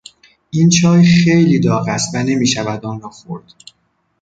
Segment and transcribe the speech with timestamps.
[0.49, 3.53] این چای خیلی داغ است و نمیشود آن را خورد.